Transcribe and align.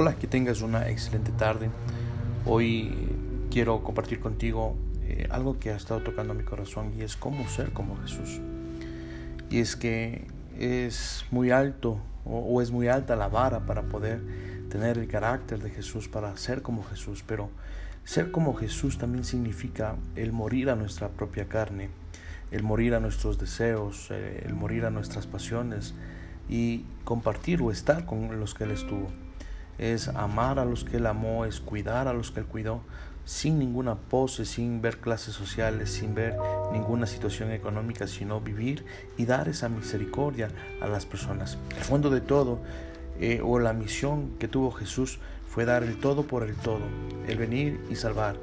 Hola, 0.00 0.14
que 0.14 0.28
tengas 0.28 0.62
una 0.62 0.88
excelente 0.90 1.32
tarde. 1.32 1.70
Hoy 2.46 2.94
quiero 3.50 3.82
compartir 3.82 4.20
contigo 4.20 4.76
eh, 5.02 5.26
algo 5.28 5.58
que 5.58 5.72
ha 5.72 5.76
estado 5.76 6.02
tocando 6.02 6.34
mi 6.34 6.44
corazón 6.44 6.92
y 6.96 7.02
es 7.02 7.16
cómo 7.16 7.48
ser 7.48 7.72
como 7.72 7.96
Jesús. 8.02 8.40
Y 9.50 9.58
es 9.58 9.74
que 9.74 10.28
es 10.56 11.24
muy 11.32 11.50
alto 11.50 11.98
o, 12.24 12.38
o 12.38 12.62
es 12.62 12.70
muy 12.70 12.86
alta 12.86 13.16
la 13.16 13.26
vara 13.26 13.66
para 13.66 13.88
poder 13.88 14.22
tener 14.68 14.98
el 14.98 15.08
carácter 15.08 15.60
de 15.60 15.70
Jesús, 15.70 16.06
para 16.06 16.36
ser 16.36 16.62
como 16.62 16.84
Jesús, 16.84 17.24
pero 17.26 17.50
ser 18.04 18.30
como 18.30 18.54
Jesús 18.54 18.98
también 18.98 19.24
significa 19.24 19.96
el 20.14 20.32
morir 20.32 20.70
a 20.70 20.76
nuestra 20.76 21.08
propia 21.08 21.48
carne, 21.48 21.88
el 22.52 22.62
morir 22.62 22.94
a 22.94 23.00
nuestros 23.00 23.36
deseos, 23.36 24.12
eh, 24.12 24.44
el 24.46 24.54
morir 24.54 24.84
a 24.84 24.90
nuestras 24.90 25.26
pasiones 25.26 25.92
y 26.48 26.84
compartir 27.02 27.60
o 27.62 27.72
estar 27.72 28.06
con 28.06 28.38
los 28.38 28.54
que 28.54 28.62
Él 28.62 28.70
estuvo. 28.70 29.08
Es 29.78 30.08
amar 30.08 30.58
a 30.58 30.64
los 30.64 30.84
que 30.84 30.96
Él 30.96 31.06
amó, 31.06 31.44
es 31.44 31.60
cuidar 31.60 32.08
a 32.08 32.12
los 32.12 32.30
que 32.30 32.40
Él 32.40 32.46
cuidó, 32.46 32.82
sin 33.24 33.58
ninguna 33.58 33.94
pose, 33.94 34.44
sin 34.44 34.80
ver 34.80 34.98
clases 34.98 35.34
sociales, 35.34 35.90
sin 35.90 36.14
ver 36.14 36.34
ninguna 36.72 37.06
situación 37.06 37.52
económica, 37.52 38.06
sino 38.06 38.40
vivir 38.40 38.84
y 39.16 39.26
dar 39.26 39.48
esa 39.48 39.68
misericordia 39.68 40.48
a 40.80 40.86
las 40.88 41.04
personas. 41.04 41.58
El 41.76 41.84
fondo 41.84 42.08
de 42.08 42.22
todo, 42.22 42.58
eh, 43.20 43.40
o 43.44 43.58
la 43.58 43.72
misión 43.72 44.30
que 44.38 44.48
tuvo 44.48 44.72
Jesús, 44.72 45.18
fue 45.46 45.64
dar 45.64 45.82
el 45.82 45.98
todo 45.98 46.22
por 46.22 46.42
el 46.42 46.54
todo, 46.54 46.84
el 47.26 47.36
venir 47.36 47.80
y 47.90 47.96
salvar. 47.96 48.36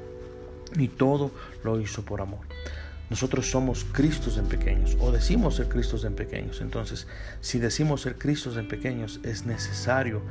Y 0.76 0.88
todo 0.88 1.32
lo 1.64 1.80
hizo 1.80 2.04
por 2.04 2.20
amor. 2.20 2.40
Nosotros 3.08 3.50
somos 3.50 3.84
Cristos 3.84 4.36
en 4.36 4.46
pequeños 4.46 4.96
o 5.00 5.12
decimos 5.12 5.56
ser 5.56 5.68
Cristos 5.68 6.04
en 6.04 6.14
pequeños. 6.14 6.60
Entonces, 6.60 7.06
si 7.40 7.58
decimos 7.58 8.02
ser 8.02 8.18
Cristos 8.18 8.56
en 8.56 8.66
pequeños, 8.66 9.20
es 9.22 9.46
necesario 9.46 10.22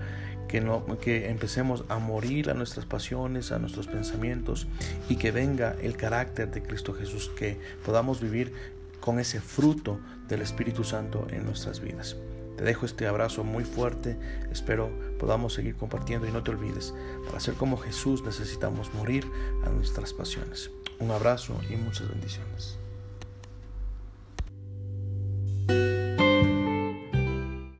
que, 0.47 0.61
no, 0.61 0.85
que 0.99 1.29
empecemos 1.29 1.83
a 1.89 1.97
morir 1.97 2.49
a 2.49 2.53
nuestras 2.53 2.85
pasiones, 2.85 3.51
a 3.51 3.59
nuestros 3.59 3.87
pensamientos 3.87 4.67
y 5.09 5.17
que 5.17 5.31
venga 5.31 5.75
el 5.81 5.97
carácter 5.97 6.51
de 6.51 6.63
Cristo 6.63 6.93
Jesús, 6.93 7.31
que 7.35 7.59
podamos 7.85 8.21
vivir 8.21 8.53
con 8.99 9.19
ese 9.19 9.39
fruto 9.39 9.99
del 10.27 10.41
Espíritu 10.41 10.83
Santo 10.83 11.27
en 11.29 11.45
nuestras 11.45 11.79
vidas. 11.79 12.15
Te 12.57 12.63
dejo 12.63 12.85
este 12.85 13.05
abrazo 13.05 13.43
muy 13.43 13.65
fuerte, 13.65 14.17
espero 14.51 14.89
podamos 15.19 15.53
seguir 15.53 15.75
compartiendo 15.75 16.27
y 16.27 16.31
no 16.31 16.41
te 16.41 16.51
olvides, 16.51 16.93
para 17.25 17.39
ser 17.39 17.55
como 17.55 17.77
Jesús 17.77 18.23
necesitamos 18.23 18.93
morir 18.93 19.25
a 19.65 19.69
nuestras 19.69 20.13
pasiones. 20.13 20.71
Un 20.99 21.11
abrazo 21.11 21.59
y 21.69 21.75
muchas 21.75 22.07
bendiciones. 22.09 22.77